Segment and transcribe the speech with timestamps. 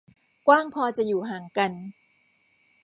[0.47, 1.71] กว้างพอจะอยู่ห่างกัน